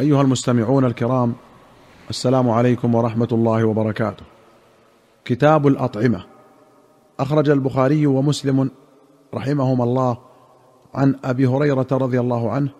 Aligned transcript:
أيها 0.00 0.22
المستمعون 0.22 0.84
الكرام 0.84 1.34
السلام 2.10 2.50
عليكم 2.50 2.94
ورحمة 2.94 3.28
الله 3.32 3.64
وبركاته. 3.64 4.24
كتاب 5.24 5.66
الأطعمة. 5.66 6.24
أخرج 7.20 7.50
البخاري 7.50 8.06
ومسلم 8.06 8.70
رحمهما 9.34 9.84
الله 9.84 10.18
عن 10.94 11.16
أبي 11.24 11.46
هريرة 11.46 11.86
رضي 11.92 12.20
الله 12.20 12.50
عنه 12.50 12.70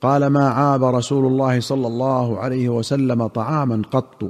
قال 0.00 0.26
ما 0.26 0.48
عاب 0.48 0.84
رسول 0.84 1.26
الله 1.26 1.60
صلى 1.60 1.86
الله 1.86 2.38
عليه 2.38 2.68
وسلم 2.68 3.26
طعاما 3.26 3.82
قط 3.90 4.24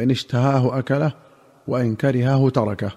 إن 0.00 0.10
اشتهاه 0.10 0.78
أكله 0.78 1.12
وإن 1.68 1.94
كرهه 1.94 2.48
تركه. 2.48 2.90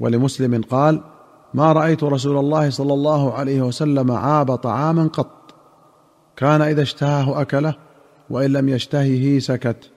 ولمسلم 0.00 0.62
قال 0.70 1.00
ما 1.54 1.72
رأيت 1.72 2.04
رسول 2.04 2.38
الله 2.38 2.70
صلى 2.70 2.94
الله 2.94 3.34
عليه 3.34 3.62
وسلم 3.62 4.12
عاب 4.12 4.54
طعاما 4.54 5.06
قط. 5.06 5.37
كان 6.38 6.62
إذا 6.62 6.82
اشتهاه 6.82 7.40
أكله 7.40 7.74
وإن 8.30 8.52
لم 8.52 8.68
يشتهه 8.68 9.38
سكت. 9.38 9.90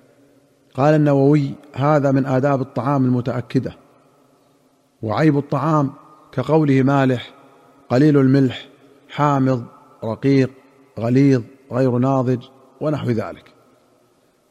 قال 0.73 0.95
النووي 0.95 1.51
هذا 1.73 2.11
من 2.11 2.25
آداب 2.25 2.61
الطعام 2.61 3.05
المتأكدة. 3.05 3.75
وعيب 5.01 5.37
الطعام 5.37 5.93
كقوله 6.31 6.83
مالح 6.83 7.33
قليل 7.89 8.17
الملح 8.17 8.67
حامض 9.09 9.63
رقيق 10.03 10.49
غليظ 10.99 11.41
غير 11.71 11.97
ناضج 11.97 12.43
ونحو 12.81 13.09
ذلك. 13.09 13.53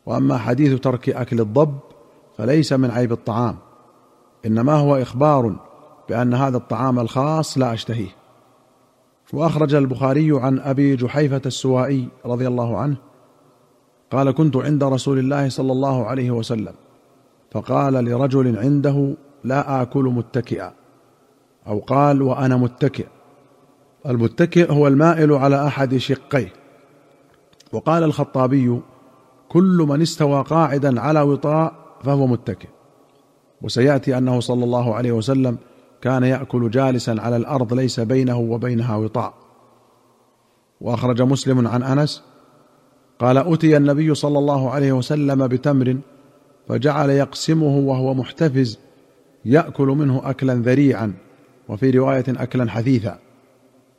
وأما 0.06 0.38
حديث 0.38 0.80
ترك 0.80 1.08
أكل 1.08 1.40
الضب 1.40 1.78
فليس 2.38 2.72
من 2.72 2.90
عيب 2.90 3.12
الطعام 3.12 3.56
إنما 4.46 4.72
هو 4.72 4.96
إخبار 4.96 5.56
بأن 6.08 6.34
هذا 6.34 6.56
الطعام 6.56 6.98
الخاص 6.98 7.58
لا 7.58 7.72
أشتهيه. 7.72 8.20
وأخرج 9.32 9.74
البخاري 9.74 10.30
عن 10.32 10.58
أبي 10.58 10.96
جحيفة 10.96 11.42
السوائي 11.46 12.08
رضي 12.26 12.48
الله 12.48 12.78
عنه 12.78 12.96
قال 14.10 14.30
كنت 14.30 14.56
عند 14.56 14.84
رسول 14.84 15.18
الله 15.18 15.48
صلى 15.48 15.72
الله 15.72 16.06
عليه 16.06 16.30
وسلم 16.30 16.74
فقال 17.50 17.92
لرجل 17.92 18.58
عنده 18.58 19.14
لا 19.44 19.82
آكل 19.82 20.04
متكئا. 20.04 20.72
أو 21.66 21.78
قال 21.78 22.22
وأنا 22.22 22.56
متكئ. 22.56 23.06
المتكئ 24.06 24.72
هو 24.72 24.88
المائل 24.88 25.32
على 25.32 25.66
أحد 25.66 25.96
شقيه. 25.96 26.52
وقال 27.72 28.02
الخطابي 28.02 28.80
كل 29.48 29.86
من 29.88 30.02
استوى 30.02 30.42
قاعدا 30.42 31.00
على 31.00 31.20
وطاء 31.20 31.72
فهو 32.04 32.26
متكئ. 32.26 32.68
وسيأتي 33.62 34.18
أنه 34.18 34.40
صلى 34.40 34.64
الله 34.64 34.94
عليه 34.94 35.12
وسلم 35.12 35.56
كان 36.02 36.22
يأكل 36.22 36.70
جالسا 36.70 37.16
على 37.18 37.36
الأرض 37.36 37.74
ليس 37.74 38.00
بينه 38.00 38.38
وبينها 38.38 38.96
وطاء. 38.96 39.34
وأخرج 40.80 41.22
مسلم 41.22 41.68
عن 41.68 41.82
أنس 41.82 42.22
قال 43.18 43.38
اتي 43.38 43.76
النبي 43.76 44.14
صلى 44.14 44.38
الله 44.38 44.70
عليه 44.70 44.92
وسلم 44.92 45.46
بتمر 45.48 45.96
فجعل 46.68 47.10
يقسمه 47.10 47.78
وهو 47.78 48.14
محتفز 48.14 48.78
يأكل 49.44 49.86
منه 49.86 50.22
اكلا 50.24 50.54
ذريعا 50.54 51.12
وفي 51.68 51.90
رواية 51.90 52.24
اكلا 52.28 52.70
حثيثا. 52.70 53.18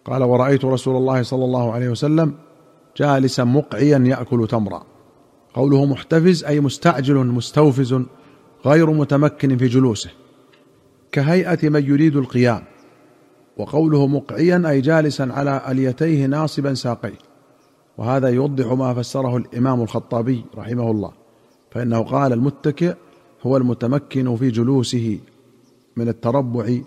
قال 0.06 0.24
ورأيت 0.24 0.66
رسول 0.66 0.96
الله 0.96 1.24
صلى 1.24 1.46
الله 1.46 1.72
عليه 1.74 1.90
وسلم 1.90 2.34
جالسا 2.98 3.44
مقعيا 3.44 3.98
يأكل 3.98 4.48
تمرا. 4.48 4.84
قوله 5.54 5.86
محتفز 5.86 6.44
أي 6.44 6.60
مستعجل 6.60 7.16
مستوفز 7.16 7.96
غير 8.66 8.92
متمكن 8.92 9.58
في 9.58 9.68
جلوسه. 9.68 10.10
كهيئة 11.12 11.70
من 11.70 11.86
يريد 11.86 12.16
القيام 12.16 12.64
وقوله 13.58 14.08
مقعيا 14.08 14.64
أي 14.70 14.82
جالسا 14.82 15.30
على 15.32 15.62
أليتيه 15.68 16.26
ناصبا 16.26 16.74
ساقيه. 16.74 17.18
وهذا 17.98 18.30
يوضح 18.30 18.66
ما 18.66 18.94
فسره 18.94 19.38
الإمام 19.38 19.82
الخطابي 19.82 20.46
رحمه 20.58 20.92
الله 20.92 21.12
فإنه 21.72 22.04
قال 22.04 22.34
المتكئ 22.34 22.96
هو 23.44 23.58
المتمكن 23.58 24.36
في 24.36 24.50
جلوسه 24.50 25.20
من 25.98 26.08
التربع 26.08 26.78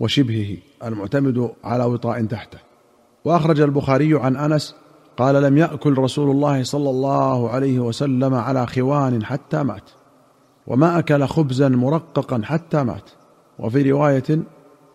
وشبهه 0.00 0.56
المعتمد 0.84 1.50
على 1.64 1.84
وطاء 1.84 2.24
تحته. 2.24 2.58
وأخرج 3.24 3.60
البخاري 3.60 4.14
عن 4.18 4.36
أنس 4.36 4.74
قال 5.16 5.42
لم 5.42 5.58
يأكل 5.58 5.98
رسول 5.98 6.30
الله 6.30 6.62
صلى 6.62 6.90
الله 6.90 7.50
عليه 7.50 7.78
وسلم 7.78 8.34
على 8.34 8.66
خوان 8.66 9.24
حتى 9.24 9.62
مات 9.62 9.90
وما 10.66 10.98
أكل 10.98 11.26
خبزا 11.26 11.68
مرققا 11.68 12.40
حتى 12.44 12.84
مات. 12.84 13.10
وفي 13.58 13.90
رواية 13.90 14.38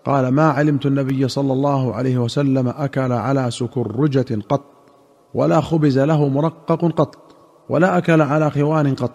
قال 0.06 0.28
ما 0.28 0.50
علمت 0.50 0.86
النبي 0.86 1.28
صلى 1.28 1.53
الله 1.53 1.96
عليه 1.96 2.18
وسلم 2.18 2.68
أكل 2.68 3.12
على 3.12 3.52
سكرجة 3.52 4.42
قط 4.50 4.66
ولا 5.34 5.62
خبز 5.62 6.00
له 6.00 6.28
مرقق 6.28 6.86
قط 6.86 7.16
ولا 7.69 7.98
أكل 7.98 8.22
على 8.22 8.52
خوان 8.52 8.96
قط. 8.96 9.12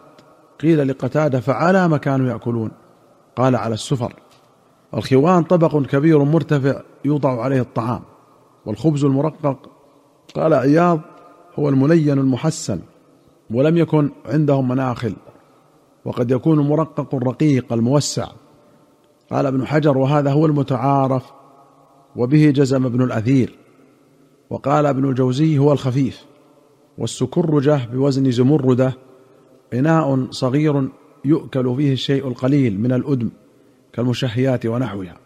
قيل 0.60 0.88
لقتادة 0.88 1.40
فعلى 1.40 1.88
ما 1.88 1.96
كانوا 1.96 2.28
يأكلون 2.28 2.70
قال 3.36 3.56
على 3.56 3.74
السفر 3.74 4.12
الخوان 4.94 5.42
طبق 5.42 5.82
كبير 5.82 6.24
مرتفع 6.24 6.80
يوضع 7.04 7.42
عليه 7.42 7.60
الطعام 7.60 8.00
والخبز 8.66 9.04
المرقق 9.04 9.56
قال 10.34 10.54
عياض 10.54 11.00
هو 11.58 11.68
الملين 11.68 12.18
المحسن 12.18 12.80
ولم 13.50 13.76
يكن 13.76 14.10
عندهم 14.26 14.68
مناخل 14.68 15.16
وقد 16.04 16.30
يكون 16.30 16.60
المرقق 16.60 17.14
الرقيق 17.14 17.72
الموسع. 17.72 18.26
قال 19.30 19.46
ابن 19.46 19.66
حجر 19.66 19.98
وهذا 19.98 20.32
هو 20.32 20.46
المتعارف 20.46 21.32
وبه 22.16 22.50
جزم 22.50 22.86
ابن 22.86 23.02
الأثير 23.02 23.58
وقال 24.50 24.86
ابن 24.86 25.08
الجوزي 25.08 25.58
هو 25.58 25.72
الخفيف 25.72 26.24
والسكرجة 26.98 27.80
بوزن 27.92 28.30
زمردة 28.30 28.92
إناء 29.74 30.26
صغير 30.30 30.88
يؤكل 31.24 31.76
فيه 31.76 31.92
الشيء 31.92 32.28
القليل 32.28 32.80
من 32.80 32.92
الأدم 32.92 33.30
كالمشهيات 33.92 34.66
ونحوها 34.66 35.16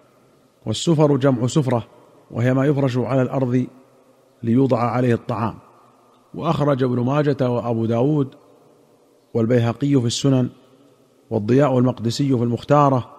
والسفر 0.66 1.16
جمع 1.16 1.46
سفرة 1.46 1.86
وهي 2.30 2.54
ما 2.54 2.66
يفرش 2.66 2.96
على 2.96 3.22
الأرض 3.22 3.66
ليوضع 4.42 4.78
عليه 4.78 5.14
الطعام 5.14 5.54
وأخرج 6.34 6.82
ابن 6.82 7.00
ماجة 7.00 7.50
وأبو 7.50 7.86
داود 7.86 8.28
والبيهقي 9.34 10.00
في 10.00 10.06
السنن 10.06 10.48
والضياء 11.30 11.78
المقدسي 11.78 12.36
في 12.36 12.42
المختارة 12.42 13.17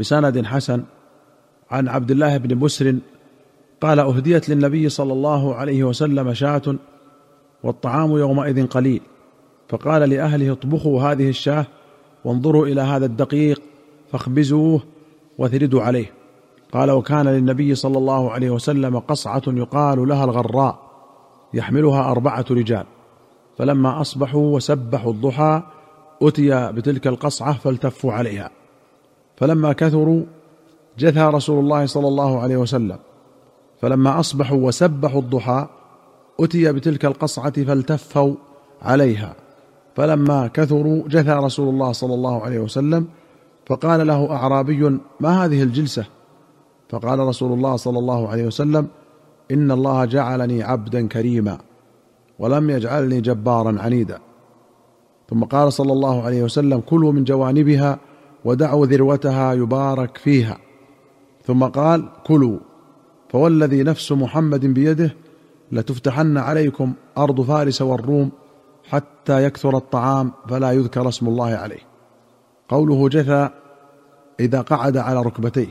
بسند 0.00 0.46
حسن 0.46 0.82
عن 1.70 1.88
عبد 1.88 2.10
الله 2.10 2.36
بن 2.36 2.58
بسر 2.58 2.96
قال 3.80 3.98
أهديت 3.98 4.48
للنبي 4.48 4.88
صلى 4.88 5.12
الله 5.12 5.54
عليه 5.54 5.84
وسلم 5.84 6.34
شاة 6.34 6.76
والطعام 7.62 8.10
يومئذ 8.10 8.66
قليل 8.66 9.00
فقال 9.68 10.10
لأهله 10.10 10.52
اطبخوا 10.52 11.02
هذه 11.02 11.28
الشاة 11.28 11.66
وانظروا 12.24 12.66
إلى 12.66 12.80
هذا 12.80 13.06
الدقيق 13.06 13.62
فاخبزوه 14.12 14.82
واثردوا 15.38 15.82
عليه 15.82 16.12
قال 16.72 16.90
وكان 16.90 17.28
للنبي 17.28 17.74
صلى 17.74 17.98
الله 17.98 18.30
عليه 18.30 18.50
وسلم 18.50 18.98
قصعة 18.98 19.42
يقال 19.46 20.08
لها 20.08 20.24
الغراء 20.24 20.78
يحملها 21.54 22.10
أربعة 22.10 22.44
رجال 22.50 22.84
فلما 23.58 24.00
أصبحوا 24.00 24.56
وسبحوا 24.56 25.12
الضحى 25.12 25.62
اتي 26.22 26.72
بتلك 26.72 27.06
القصعة 27.06 27.52
فالتفوا 27.52 28.12
عليها 28.12 28.50
فلما 29.40 29.72
كثروا 29.72 30.22
جثى 30.98 31.20
رسول 31.20 31.58
الله 31.64 31.86
صلى 31.86 32.08
الله 32.08 32.40
عليه 32.40 32.56
وسلم. 32.56 32.98
فلما 33.80 34.20
أصبحوا 34.20 34.58
وسبحوا 34.58 35.20
الضحى 35.20 35.66
أتي 36.40 36.72
بتلك 36.72 37.04
القصعة 37.04 37.64
فالتفوا 37.64 38.34
عليها. 38.82 39.34
فلما 39.96 40.46
كثروا 40.46 41.08
جثى 41.08 41.32
رسول 41.32 41.68
الله 41.68 41.92
صلى 41.92 42.14
الله 42.14 42.42
عليه 42.42 42.58
وسلم 42.58 43.06
فقال 43.66 44.06
له 44.06 44.30
أعرابي 44.30 44.98
ما 45.20 45.44
هذه 45.44 45.62
الجلسة؟ 45.62 46.04
فقال 46.88 47.18
رسول 47.18 47.52
الله 47.52 47.76
صلى 47.76 47.98
الله 47.98 48.28
عليه 48.28 48.46
وسلم 48.46 48.86
إن 49.50 49.70
الله 49.70 50.04
جعلني 50.04 50.62
عبدا 50.62 51.08
كريما 51.08 51.58
ولم 52.38 52.70
يجعلني 52.70 53.20
جبارا 53.20 53.80
عنيدا. 53.80 54.18
ثم 55.30 55.44
قال 55.44 55.72
صلى 55.72 55.92
الله 55.92 56.22
عليه 56.22 56.42
وسلم 56.42 56.80
كلوا 56.80 57.12
من 57.12 57.24
جوانبها 57.24 57.98
ودعوا 58.44 58.86
ذروتها 58.86 59.52
يبارك 59.52 60.18
فيها. 60.18 60.58
ثم 61.44 61.64
قال 61.64 62.08
كلوا 62.26 62.58
فوالذي 63.28 63.82
نفس 63.82 64.12
محمد 64.12 64.66
بيده 64.66 65.16
لتفتحن 65.72 66.36
عليكم 66.38 66.92
أرض 67.18 67.40
فارس 67.40 67.82
والروم 67.82 68.30
حتى 68.88 69.44
يكثر 69.44 69.76
الطعام 69.76 70.32
فلا 70.48 70.72
يذكر 70.72 71.08
اسم 71.08 71.28
الله 71.28 71.50
عليه. 71.50 71.80
قوله 72.68 73.08
جثى 73.08 73.48
إذا 74.40 74.60
قعد 74.60 74.96
على 74.96 75.22
ركبتيه. 75.22 75.68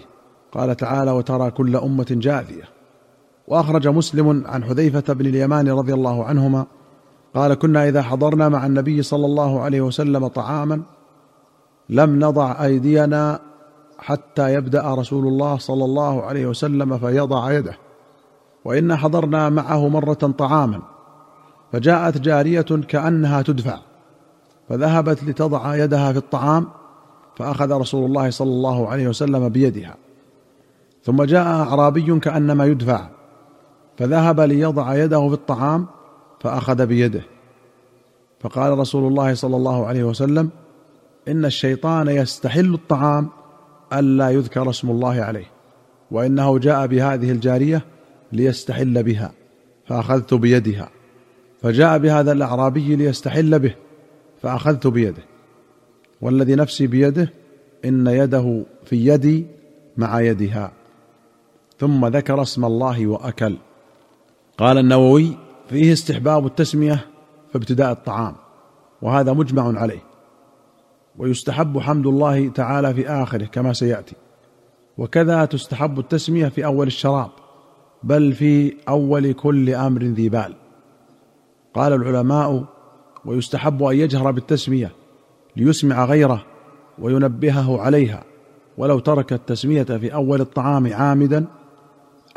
قال 0.51 0.75
تعالى 0.75 1.12
وترى 1.12 1.51
كل 1.51 1.75
أمة 1.75 2.07
جاثية. 2.10 2.63
وأخرج 3.48 3.88
مسلم 3.88 4.44
عن 4.45 4.63
حذيفة 4.63 5.13
بن 5.13 5.25
اليمان 5.25 5.69
رضي 5.69 5.94
الله 5.94 6.25
عنهما 6.25 6.66
قال 7.36 7.54
كنا 7.54 7.88
إذا 7.88 8.01
حضرنا 8.01 8.50
مع 8.50 8.66
النبي 8.66 9.01
صلى 9.01 9.25
الله 9.25 9.62
عليه 9.62 9.81
وسلم 9.81 10.27
طعاما 10.27 10.81
لم 11.89 12.19
نضع 12.19 12.65
أيدينا 12.65 13.39
حتى 14.00 14.53
يبدأ 14.53 14.94
رسول 14.94 15.27
الله 15.27 15.57
صلى 15.57 15.86
الله 15.86 16.24
عليه 16.24 16.45
وسلم 16.45 16.97
فيضع 16.97 17.51
يده. 17.51 17.77
وإنا 18.65 18.95
حضرنا 18.95 19.50
معه 19.50 19.88
مرة 19.88 20.13
طعاما 20.13 20.81
فجاءت 21.71 22.18
جارية 22.18 22.62
كأنها 22.62 23.41
تدفع 23.41 23.80
فذهبت 24.69 25.24
لتضع 25.24 25.75
يدها 25.75 26.12
في 26.12 26.18
الطعام 26.18 26.68
فأخذ 27.36 27.71
رسول 27.71 28.06
الله 28.06 28.30
صلى 28.30 28.50
الله 28.50 28.88
عليه 28.88 29.07
وسلم 29.07 29.50
بيدها. 29.50 29.95
ثم 31.03 31.24
جاء 31.24 31.47
أعرابي 31.47 32.19
كأنما 32.19 32.65
يدفع 32.65 33.07
فذهب 33.97 34.39
ليضع 34.39 34.95
يده 34.95 35.27
في 35.27 35.33
الطعام 35.33 35.85
فأخذ 36.39 36.85
بيده. 36.85 37.21
فقال 38.39 38.80
رسول 38.80 39.07
الله 39.07 39.33
صلى 39.33 39.56
الله 39.56 39.85
عليه 39.85 40.03
وسلم 40.03 40.50
إن 41.27 41.45
الشيطان 41.45 42.07
يستحل 42.07 42.74
الطعام 42.74 43.30
ألا 43.94 44.30
يذكر 44.30 44.69
اسم 44.69 44.89
الله 44.89 45.21
عليه 45.21 45.45
وإنه 46.12 46.57
جاء 46.60 46.88
بهذه 46.88 47.31
الجارية 47.31 47.86
ليستحل 48.31 49.04
بها 49.04 49.31
فأخذت 49.86 50.33
بيدها 50.33 50.89
فجاء 51.62 51.98
بهذا 51.98 52.31
الأعرابي 52.31 52.95
ليستحل 52.95 53.60
به 53.60 53.75
فأخذت 54.42 54.88
بيده 54.88 55.24
والذي 56.21 56.56
نفسي 56.56 56.88
بيده 56.88 57.33
إن 57.86 58.07
يده 58.07 58.63
في 58.86 59.07
يدي 59.07 59.45
مع 59.98 60.21
يدها 60.21 60.71
ثم 61.80 62.06
ذكر 62.06 62.42
اسم 62.42 62.66
الله 62.66 63.07
وأكل. 63.07 63.57
قال 64.57 64.77
النووي 64.77 65.38
فيه 65.69 65.94
استحباب 65.94 66.45
التسمية 66.45 67.06
في 67.51 67.57
ابتداء 67.57 67.92
الطعام 67.92 68.36
وهذا 69.01 69.33
مجمع 69.33 69.80
عليه. 69.80 70.08
ويستحب 71.19 71.80
حمد 71.80 72.07
الله 72.07 72.50
تعالى 72.50 72.94
في 72.94 73.07
آخره 73.10 73.45
كما 73.45 73.74
سيأتي. 73.74 74.16
وكذا 74.98 75.45
تستحب 75.45 76.00
التسمية 76.00 76.48
في 76.48 76.66
أول 76.66 76.88
الشراب 76.88 77.30
بل 78.04 78.33
في 78.33 78.74
أول 78.89 79.33
كل 79.33 79.69
أمر 79.69 80.04
ذي 80.04 80.30
بال. 80.30 80.56
قال 81.74 81.94
العلماء 81.94 82.66
ويستحب 83.25 83.83
أن 83.83 83.95
يجهر 83.95 84.31
بالتسمية 84.31 84.92
ليسمع 85.56 86.06
غيره 86.06 86.45
وينبهه 87.00 87.81
عليها 87.81 88.24
ولو 88.77 89.00
ترك 89.00 89.33
التسمية 89.33 89.83
في 89.83 90.13
أول 90.13 90.42
الطعام 90.42 90.94
عامدا 90.94 91.45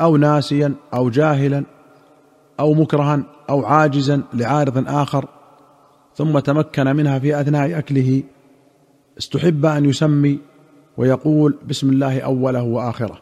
أو 0.01 0.17
ناسيا 0.17 0.73
أو 0.93 1.09
جاهلا 1.09 1.63
أو 2.59 2.73
مكرها 2.73 3.23
أو 3.49 3.65
عاجزا 3.65 4.21
لعارض 4.33 4.87
آخر 4.87 5.25
ثم 6.15 6.39
تمكن 6.39 6.87
منها 6.95 7.19
في 7.19 7.41
أثناء 7.41 7.79
أكله 7.79 8.23
استحب 9.17 9.65
أن 9.65 9.85
يسمي 9.85 10.39
ويقول 10.97 11.57
بسم 11.69 11.89
الله 11.89 12.19
أوله 12.19 12.63
وآخره 12.63 13.19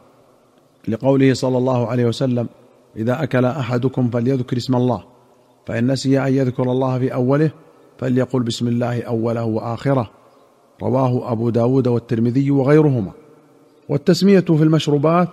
لقوله 0.87 1.33
صلى 1.33 1.57
الله 1.57 1.87
عليه 1.87 2.05
وسلم 2.05 2.47
إذا 2.95 3.23
أكل 3.23 3.45
أحدكم 3.45 4.09
فليذكر 4.09 4.57
اسم 4.57 4.75
الله 4.75 5.03
فإن 5.67 5.91
نسي 5.91 6.19
أن 6.19 6.33
يذكر 6.33 6.63
الله 6.63 6.99
في 6.99 7.13
أوله 7.13 7.51
فليقل 7.97 8.43
بسم 8.43 8.67
الله 8.67 9.01
أوله 9.01 9.43
وآخره. 9.45 10.11
رواه 10.83 11.31
أبو 11.31 11.49
داود 11.49 11.87
والترمذي 11.87 12.51
وغيرهما. 12.51 13.11
والتسمية 13.89 14.39
في 14.39 14.63
المشروبات 14.63 15.29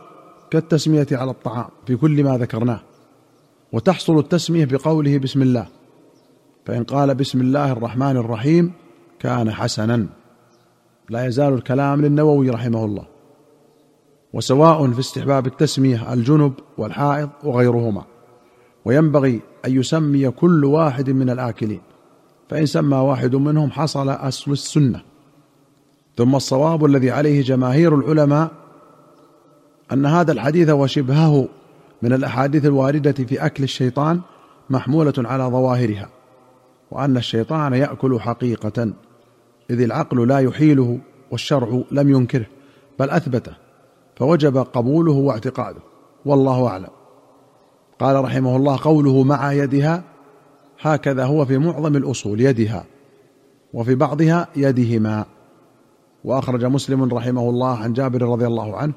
كالتسمية 0.51 1.07
على 1.13 1.31
الطعام 1.31 1.69
في 1.87 1.97
كل 1.97 2.25
ما 2.25 2.39
ذكرناه 2.39 2.81
وتحصل 3.73 4.19
التسمية 4.19 4.65
بقوله 4.65 5.19
بسم 5.19 5.43
الله 5.43 5.67
فإن 6.67 6.85
قال 6.85 7.15
بسم 7.15 7.41
الله 7.41 7.73
الرحمن 7.73 8.17
الرحيم 8.17 8.73
كان 9.21 9.51
حسنا. 9.51 10.07
لا 11.11 11.27
يزال 11.27 11.55
الكلام 11.55 12.03
للنووي 12.03 12.51
رحمه 12.51 12.85
الله 12.85 13.05
وسواء 14.33 14.91
في 14.91 15.01
استحباب 15.01 15.47
التسمية 15.47 16.13
الجنب 16.13 16.53
والحائض 16.79 17.29
وغيرهما 17.45 18.05
وينبغي 18.85 19.41
أن 19.67 19.73
يسمي 19.73 20.31
كل 20.31 20.65
واحد 20.65 21.11
من 21.11 21.31
الآكلين 21.31 21.81
فإن 22.49 22.67
سمى 22.67 22.97
واحد 22.97 23.37
منهم 23.37 23.71
حصل 23.71 24.09
أصل 24.09 24.53
السنة. 24.53 25.03
ثم 26.17 26.37
الصواب 26.37 26.85
الذي 26.85 27.11
عليه 27.11 27.43
جماهير 27.43 27.95
العلماء 27.95 28.51
أن 29.93 30.07
هذا 30.07 30.33
الحديث 30.33 30.71
وشبهه 30.71 31.49
من 32.03 32.13
الأحاديث 32.13 32.65
الواردة 32.65 33.13
في 33.13 33.47
أكل 33.47 33.65
الشيطان 33.65 34.21
محمولة 34.71 35.13
على 35.19 35.45
ظواهرها 35.45 36.09
وأن 36.91 37.17
الشيطان 37.17 37.73
يأكل 37.73 38.21
حقيقة. 38.21 38.93
إذ 39.71 39.81
العقل 39.81 40.29
لا 40.29 40.39
يحيله 40.39 40.99
والشرع 41.31 41.83
لم 41.91 42.11
ينكره 42.11 42.47
بل 42.99 43.11
أثبته 43.11 43.53
فوجب 44.17 44.57
قبوله 44.59 45.13
واعتقاده 45.13 45.81
والله 46.25 46.67
أعلم. 46.67 46.91
قال 47.99 48.25
رحمه 48.25 48.57
الله 48.57 48.79
قوله 48.83 49.23
مع 49.23 49.53
يدها 49.53 50.05
هكذا 50.81 51.25
هو 51.25 51.45
في 51.45 51.59
معظم 51.59 51.97
الأصول 51.97 52.41
يدها 52.41 52.85
وفي 53.75 53.95
بعضها 53.95 54.49
يدهما. 54.57 55.25
وأخرج 56.25 56.65
مسلم 56.65 57.15
رحمه 57.15 57.51
الله 57.51 57.79
عن 57.79 57.93
جابر 57.93 58.23
رضي 58.23 58.47
الله 58.47 58.77
عنه 58.77 58.93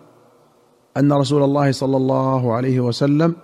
أن 0.97 1.13
رسول 1.13 1.44
الله 1.44 1.71
صلى 1.71 1.97
الله 1.97 2.53
عليه 2.53 2.79
وسلم 2.79 3.35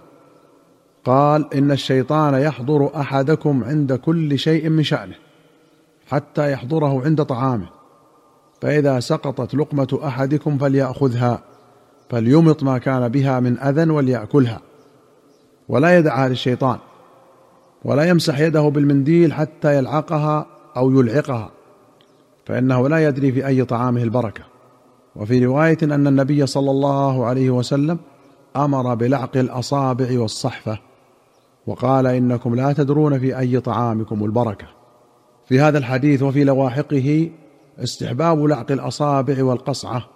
قال 1.06 1.53
إن 1.53 1.71
الشيطان 1.71 2.33
يحضر 2.33 2.91
أحدكم 2.95 3.63
عند 3.63 3.94
كل 3.94 4.39
شيء 4.39 4.69
من 4.69 4.83
شأنه. 4.83 5.15
حتى 6.07 6.51
يحضره 6.51 7.06
عند 7.06 7.24
طعامه. 7.24 7.69
فإذا 8.62 9.00
سقطت 9.00 9.56
لقمة 9.56 10.00
أحدكم 10.04 10.57
فليأخذها 10.57 11.39
فليمط 12.09 12.63
ما 12.63 12.77
كان 12.77 13.07
بها 13.07 13.39
من 13.39 13.59
أذى 13.59 13.92
وليأكلها. 13.92 14.62
ولا 15.69 15.98
يدعها 15.98 16.30
للشيطان 16.30 16.77
ولا 17.86 18.04
يمسح 18.04 18.39
يده 18.39 18.62
بالمنديل 18.62 19.33
حتى 19.33 19.77
يلعقها 19.77 20.45
أو 20.77 20.92
يلعقها 20.92 21.50
فإنه 22.45 22.89
لا 22.89 23.07
يدري 23.07 23.31
في 23.31 23.48
أي 23.48 23.65
طعامه 23.65 24.03
البركة. 24.03 24.44
وفي 25.15 25.45
رواية 25.45 25.77
أن 25.83 26.07
النبي 26.07 26.45
صلى 26.45 26.71
الله 26.71 27.25
عليه 27.25 27.50
وسلم 27.50 27.98
أمر 28.56 28.95
بلعق 28.95 29.38
الأصابع 29.38 30.19
والصحفة 30.19 30.80
وقال 31.68 32.07
إنكم 32.07 32.56
لا 32.56 32.74
تدرون 32.74 33.19
في 33.19 33.39
أي 33.39 33.60
طعامكم 33.60 34.25
البركة. 34.25 34.76
في 35.47 35.59
هذا 35.59 35.77
الحديث 35.77 36.23
وفي 36.23 36.44
لواحقه 36.44 37.31
استحباب 37.79 38.44
لعق 38.44 38.71
الأصابع 38.71 39.44
والقصعة 39.44 40.09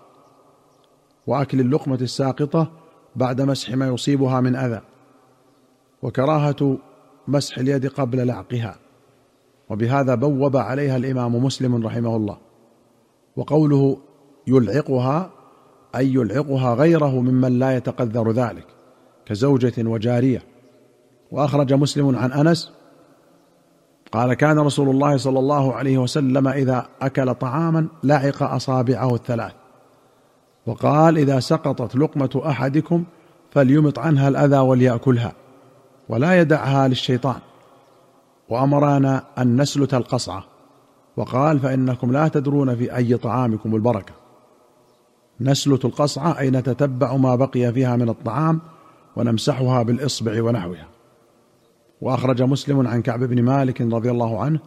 وأكل 1.28 1.60
اللقمة 1.60 2.00
الساقطة 2.02 2.72
بعد 3.16 3.42
مسح 3.42 3.72
ما 3.72 3.88
يصيبها 3.88 4.42
من 4.42 4.56
أذى 4.56 4.82
وكراهة 6.02 6.78
مسح 7.28 7.58
اليد 7.58 7.88
قبل 7.88 8.28
لعقها 8.28 8.76
وبهذا 9.70 10.16
بوب 10.16 10.58
عليها 10.58 10.98
الإمام 10.98 11.36
مسلم 11.36 11.86
رحمه 11.86 12.16
الله 12.16 12.38
وقوله 13.36 13.98
يلعقها 14.48 15.32
أي 15.96 16.14
يلعقها 16.14 16.74
غيره 16.74 17.22
ممن 17.22 17.60
لا 17.60 17.78
يتقذر 17.78 18.32
ذلك 18.32 18.68
كزوجة 19.26 19.74
وجارية 19.78 20.44
وأخرج 21.32 21.74
مسلم 21.74 22.16
عن 22.16 22.32
أنس 22.32 22.72
قال 24.12 24.34
كان 24.34 24.60
رسول 24.60 24.90
الله 24.90 25.18
صلى 25.18 25.40
الله 25.40 25.74
عليه 25.74 25.98
وسلم 25.98 26.48
إذا 26.48 26.88
أكل 27.02 27.34
طعاما 27.34 27.88
لعق 28.04 28.44
أصابعه 28.44 29.16
الثلاث. 29.16 29.52
وقال 30.66 31.18
إذا 31.18 31.40
سقطت 31.40 31.96
لقمة 31.96 32.42
أحدكم 32.46 33.04
فليمط 33.52 34.00
عنها 34.00 34.28
الأذى 34.28 34.58
وليأكلها 34.58 35.34
ولا 36.10 36.40
يدعها 36.40 36.88
للشيطان. 36.88 37.40
وأمرنا 38.50 39.24
أن 39.38 39.62
نسلت 39.62 39.94
القصعة. 39.94 40.44
وقال 41.18 41.60
فإنكم 41.60 42.12
لا 42.12 42.28
تدرون 42.28 42.76
في 42.76 42.96
أي 42.96 43.18
طعامكم 43.18 43.76
البركة. 43.76 44.14
نسلت 45.42 45.86
القصعة 45.86 46.40
أي 46.40 46.50
نتتبع 46.50 47.16
ما 47.16 47.36
بقي 47.36 47.74
فيها 47.74 47.96
من 47.96 48.10
الطعام 48.10 48.60
ونمسحها 49.16 49.84
بالإصبع 49.84 50.44
ونحوها. 50.44 50.88
وأخرج 52.02 52.42
مسلم 52.42 52.88
عن 52.88 53.02
كعب 53.02 53.24
بن 53.24 53.44
مالك 53.44 53.82
رضي 53.82 54.12
الله 54.12 54.40
عنه 54.40 54.60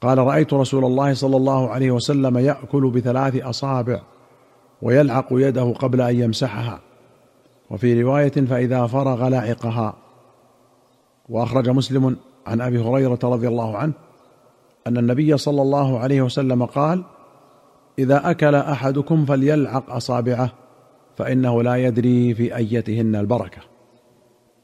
قال 0.00 0.18
رأيت 0.18 0.52
رسول 0.54 0.84
الله 0.84 1.14
صلى 1.14 1.36
الله 1.36 1.70
عليه 1.70 1.90
وسلم 1.90 2.38
يأكل 2.38 2.90
بثلاث 2.90 3.36
أصابع 3.36 4.00
ويلعق 4.82 5.26
يده 5.30 5.72
قبل 5.72 6.00
أن 6.00 6.20
يمسحها 6.20 6.80
وفي 7.70 8.02
رواية 8.02 8.30
فإذا 8.30 8.86
فرغ 8.86 9.28
لعقها 9.28 9.96
وأخرج 11.28 11.68
مسلم 11.68 12.16
عن 12.46 12.60
أبي 12.60 12.78
هريرة 12.78 13.18
رضي 13.24 13.48
الله 13.48 13.76
عنه 13.76 13.92
أن 14.86 14.96
النبي 14.96 15.36
صلى 15.36 15.62
الله 15.62 15.98
عليه 15.98 16.22
وسلم 16.22 16.64
قال 16.64 17.04
إذا 17.98 18.30
أكل 18.30 18.54
أحدكم 18.54 19.24
فليلعق 19.24 19.90
أصابعه 19.90 20.52
فإنه 21.16 21.62
لا 21.62 21.76
يدري 21.76 22.34
في 22.34 22.56
أيتهن 22.56 23.16
البركة 23.16 23.75